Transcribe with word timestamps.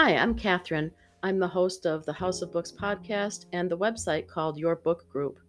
Hi, 0.00 0.14
I'm 0.14 0.36
Catherine. 0.36 0.92
I'm 1.24 1.40
the 1.40 1.48
host 1.48 1.84
of 1.84 2.06
the 2.06 2.12
House 2.12 2.40
of 2.40 2.52
Books 2.52 2.70
podcast 2.70 3.46
and 3.52 3.68
the 3.68 3.76
website 3.76 4.28
called 4.28 4.56
Your 4.56 4.76
Book 4.76 5.10
Group. 5.10 5.40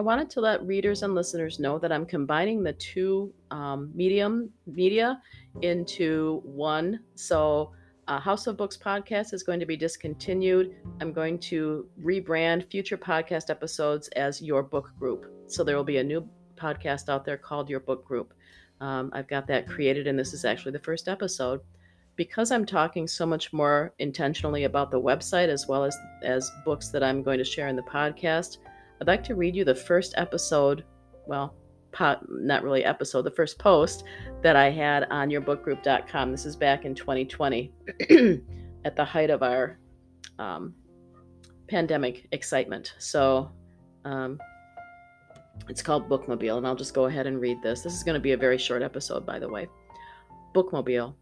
I 0.00 0.02
wanted 0.02 0.28
to 0.30 0.40
let 0.40 0.66
readers 0.66 1.04
and 1.04 1.14
listeners 1.14 1.60
know 1.60 1.78
that 1.78 1.92
I'm 1.92 2.04
combining 2.04 2.64
the 2.64 2.72
two 2.72 3.32
um, 3.52 3.92
medium 3.94 4.50
media 4.66 5.22
into 5.62 6.42
one. 6.44 6.98
So, 7.14 7.70
uh, 8.08 8.18
House 8.18 8.48
of 8.48 8.56
Books 8.56 8.76
podcast 8.76 9.32
is 9.32 9.44
going 9.44 9.60
to 9.60 9.64
be 9.64 9.76
discontinued. 9.76 10.74
I'm 11.00 11.12
going 11.12 11.38
to 11.50 11.86
rebrand 12.02 12.68
future 12.68 12.98
podcast 12.98 13.48
episodes 13.48 14.08
as 14.16 14.42
Your 14.42 14.64
Book 14.64 14.90
Group. 14.98 15.32
So 15.46 15.62
there 15.62 15.76
will 15.76 15.84
be 15.84 15.98
a 15.98 16.04
new 16.04 16.28
podcast 16.56 17.08
out 17.08 17.24
there 17.24 17.38
called 17.38 17.70
Your 17.70 17.78
Book 17.78 18.04
Group. 18.04 18.34
Um, 18.80 19.10
I've 19.12 19.28
got 19.28 19.46
that 19.46 19.68
created, 19.68 20.08
and 20.08 20.18
this 20.18 20.32
is 20.32 20.44
actually 20.44 20.72
the 20.72 20.80
first 20.80 21.06
episode 21.06 21.60
because 22.16 22.50
I'm 22.50 22.64
talking 22.64 23.06
so 23.06 23.26
much 23.26 23.52
more 23.52 23.92
intentionally 23.98 24.64
about 24.64 24.90
the 24.90 25.00
website 25.00 25.48
as 25.48 25.66
well 25.66 25.84
as 25.84 25.96
as 26.22 26.50
books 26.64 26.88
that 26.88 27.02
I'm 27.02 27.22
going 27.22 27.38
to 27.38 27.44
share 27.44 27.68
in 27.68 27.76
the 27.76 27.82
podcast, 27.82 28.58
I'd 29.00 29.06
like 29.06 29.24
to 29.24 29.34
read 29.34 29.56
you 29.56 29.64
the 29.64 29.74
first 29.74 30.14
episode, 30.16 30.84
well, 31.26 31.54
pot, 31.92 32.24
not 32.28 32.62
really 32.62 32.84
episode, 32.84 33.22
the 33.22 33.30
first 33.30 33.58
post 33.58 34.04
that 34.42 34.56
I 34.56 34.70
had 34.70 35.04
on 35.10 35.30
yourbookgroup.com. 35.30 36.30
This 36.30 36.46
is 36.46 36.56
back 36.56 36.84
in 36.84 36.94
2020 36.94 37.72
at 38.84 38.96
the 38.96 39.04
height 39.04 39.30
of 39.30 39.42
our 39.42 39.78
um, 40.38 40.74
pandemic 41.68 42.28
excitement. 42.32 42.94
So 42.98 43.50
um, 44.04 44.38
it's 45.68 45.82
called 45.82 46.08
Bookmobile, 46.08 46.58
and 46.58 46.66
I'll 46.66 46.76
just 46.76 46.94
go 46.94 47.06
ahead 47.06 47.26
and 47.26 47.40
read 47.40 47.62
this. 47.62 47.82
This 47.82 47.94
is 47.94 48.02
going 48.02 48.14
to 48.14 48.20
be 48.20 48.32
a 48.32 48.36
very 48.36 48.58
short 48.58 48.82
episode, 48.82 49.24
by 49.24 49.38
the 49.38 49.48
way. 49.48 49.66
Bookmobile. 50.54 51.14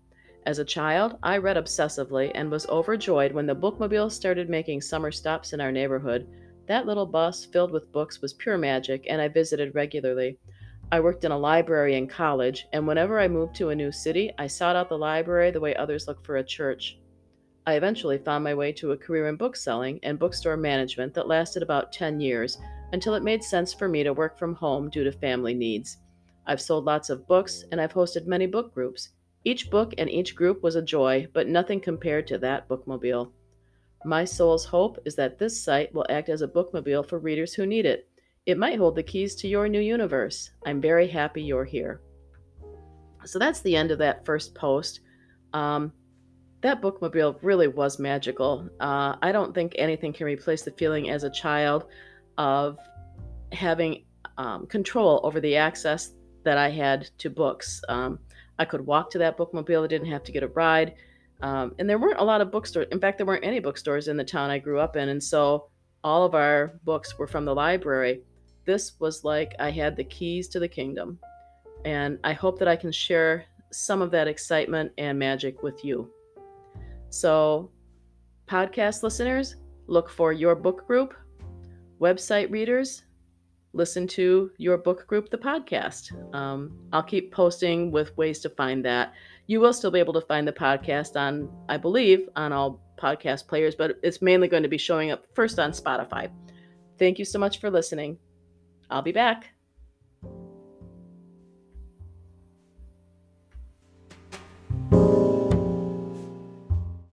As 0.45 0.59
a 0.59 0.65
child, 0.65 1.19
I 1.23 1.39
read 1.39 1.57
obsessively 1.57 2.33
and 2.35 2.51
was 2.51 2.67
overjoyed 2.69 3.31
when 3.31 3.47
the 3.47 3.55
bookmobile 3.55 4.11
started 4.11 4.51
making 4.51 4.81
summer 4.81 5.13
stops 5.13 5.53
in 5.53 5.61
our 5.61 5.71
neighborhood. 5.71 6.27
That 6.67 6.85
little 6.85 7.07
bus 7.07 7.45
filled 7.45 7.71
with 7.71 7.93
books 7.93 8.21
was 8.21 8.33
pure 8.33 8.59
magic, 8.59 9.07
and 9.09 9.21
I 9.21 9.29
visited 9.29 9.77
regularly. 9.77 10.39
I 10.91 10.99
worked 10.99 11.25
in 11.25 11.31
a 11.31 11.39
library 11.39 11.95
in 11.95 12.09
college, 12.09 12.67
and 12.73 12.89
whenever 12.89 13.21
I 13.21 13.29
moved 13.29 13.55
to 13.57 13.69
a 13.69 13.75
new 13.75 13.93
city, 13.93 14.33
I 14.37 14.49
sought 14.49 14.75
out 14.75 14.89
the 14.89 14.99
library 14.99 15.53
the 15.53 15.61
way 15.61 15.77
others 15.77 16.09
look 16.09 16.25
for 16.25 16.37
a 16.37 16.45
church. 16.45 16.99
I 17.65 17.75
eventually 17.75 18.19
found 18.19 18.43
my 18.43 18.55
way 18.55 18.73
to 18.73 18.91
a 18.91 18.97
career 18.97 19.29
in 19.29 19.37
bookselling 19.37 20.01
and 20.03 20.19
bookstore 20.19 20.57
management 20.57 21.15
that 21.15 21.29
lasted 21.29 21.63
about 21.63 21.93
10 21.93 22.21
years 22.21 22.59
until 22.93 23.15
it 23.15 23.23
made 23.23 23.45
sense 23.45 23.73
for 23.73 23.87
me 23.89 24.03
to 24.03 24.13
work 24.13 24.37
from 24.37 24.57
home 24.57 24.91
due 24.91 25.05
to 25.05 25.13
family 25.13 25.55
needs. 25.55 25.99
I've 26.49 26.61
sold 26.61 26.85
lots 26.85 27.11
of 27.11 27.29
books, 27.29 27.65
and 27.71 27.81
I've 27.81 27.93
hosted 27.93 28.27
many 28.27 28.49
book 28.49 28.75
groups. 28.75 29.11
Each 29.45 29.71
book 29.71 29.95
and 29.99 30.09
each 30.09 30.37
group 30.37 30.63
was 30.63 30.77
a 30.77 30.83
joy, 30.83 31.27
but 31.33 31.49
nothing 31.49 31.81
compared 31.81 32.27
to 32.29 32.39
that 32.39 32.69
bookmobile. 32.69 33.33
My 34.05 34.25
soul's 34.25 34.65
hope 34.65 34.99
is 35.05 35.15
that 35.17 35.39
this 35.39 35.63
site 35.63 35.93
will 35.95 36.07
act 36.09 36.29
as 36.29 36.43
a 36.43 36.49
bookmobile 36.49 37.09
for 37.09 37.19
readers 37.19 37.55
who 37.55 37.67
need 37.67 37.87
it. 37.87 38.09
It 38.47 38.59
might 38.59 38.79
hold 38.79 38.97
the 38.97 39.03
keys 39.03 39.35
to 39.37 39.49
your 39.49 39.69
new 39.69 39.81
universe. 39.81 40.51
I'm 40.67 40.81
very 40.81 41.09
happy 41.09 41.43
you're 41.43 41.65
here. 41.65 42.01
So 43.25 43.39
that's 43.39 43.61
the 43.61 43.77
end 43.77 43.91
of 43.91 43.99
that 43.99 44.25
first 44.25 44.55
post. 44.55 45.01
Um, 45.53 45.93
that 46.61 46.81
bookmobile 46.81 47.39
really 47.43 47.69
was 47.69 47.99
magical. 47.99 48.69
Uh, 48.81 49.17
I 49.23 49.33
don't 49.33 49.55
think 49.55 49.75
anything 49.77 50.13
can 50.13 50.27
replace 50.27 50.63
the 50.63 50.71
feeling 50.73 51.11
as 51.11 51.25
a 51.25 51.31
child 51.31 51.87
of 52.39 52.79
having 53.53 54.05
um, 54.39 54.67
control 54.67 55.21
over 55.25 55.41
the 55.41 55.57
access 55.57 56.13
that 56.45 56.59
I 56.59 56.71
had 56.71 57.09
to 57.19 57.31
books. 57.31 57.83
Um, 57.89 58.19
I 58.59 58.65
could 58.65 58.85
walk 58.85 59.11
to 59.11 59.19
that 59.19 59.37
bookmobile. 59.37 59.85
I 59.85 59.89
didn't 59.89 60.11
have 60.11 60.25
to 60.25 60.33
get 60.33 60.43
a 60.43 60.49
ride. 60.49 60.95
Um, 61.41 61.75
and 61.79 61.89
there 61.89 61.99
weren't 61.99 62.21
a 62.21 62.25
lot 62.25 62.41
of 62.41 62.53
bookstores. 62.53 62.87
In 62.93 63.01
fact, 63.01 63.19
there 63.19 63.27
weren't 63.27 63.45
any 63.45 63.59
bookstores 63.59 64.09
in 64.09 64.17
the 64.17 64.25
town 64.25 64.51
I 64.51 64.59
grew 64.59 64.79
up 64.79 64.97
in. 64.97 65.09
And 65.09 65.23
so 65.23 65.69
all 66.05 66.25
of 66.25 66.35
our 66.35 66.79
books 66.85 67.19
were 67.19 67.27
from 67.27 67.45
the 67.45 67.55
library. 67.55 68.23
This 68.65 68.93
was 69.01 69.25
like 69.25 69.55
I 69.59 69.71
had 69.71 69.97
the 69.97 70.05
keys 70.05 70.49
to 70.49 70.61
the 70.61 70.69
kingdom. 70.69 71.19
And 71.85 72.19
I 72.23 72.33
hope 72.33 72.59
that 72.61 72.69
I 72.69 72.77
can 72.77 72.93
share 72.93 73.45
some 73.73 74.03
of 74.03 74.11
that 74.13 74.29
excitement 74.29 74.93
and 74.99 75.19
magic 75.19 75.63
with 75.63 75.85
you. 75.85 76.09
So, 77.11 77.71
podcast 78.47 79.03
listeners, 79.03 79.57
look 79.87 80.09
for 80.09 80.33
your 80.33 80.55
book 80.55 80.87
group. 80.87 81.15
Website 82.01 82.51
readers, 82.51 83.03
listen 83.73 84.07
to 84.07 84.51
your 84.59 84.79
book 84.79 85.07
group, 85.07 85.31
the 85.31 85.39
podcast. 85.39 86.13
Um, 86.35 86.79
I'll 86.93 87.03
keep 87.03 87.33
posting 87.33 87.91
with 87.91 88.17
ways 88.17 88.41
to 88.41 88.51
find 88.51 88.85
that. 88.85 89.15
You 89.47 89.61
will 89.61 89.73
still 89.73 89.91
be 89.91 89.99
able 89.99 90.13
to 90.15 90.21
find 90.21 90.47
the 90.47 90.53
podcast 90.53 91.17
on, 91.17 91.51
I 91.69 91.77
believe, 91.77 92.29
on 92.37 92.53
all 92.53 92.81
podcast 93.01 93.49
players, 93.49 93.75
but 93.75 93.97
it's 94.03 94.23
mainly 94.23 94.49
going 94.49 94.63
to 94.63 94.69
be 94.69 94.79
showing 94.79 95.11
up 95.11 95.25
first 95.35 95.59
on 95.59 95.73
Spotify. 95.73 96.31
Thank 96.99 97.19
you 97.19 97.25
so 97.25 97.39
much 97.39 97.59
for 97.59 97.71
listening. 97.71 98.19
I'll 98.91 99.03
be 99.03 99.13
back. 99.13 99.51